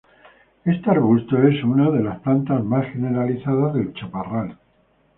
Este 0.65 0.89
arbusto 0.89 1.37
es 1.43 1.63
una 1.63 1.91
de 1.91 2.01
las 2.01 2.19
plantas 2.21 2.63
más 2.63 2.87
generalizadas 2.91 3.75
del 3.75 3.93
chaparral. 3.93 4.57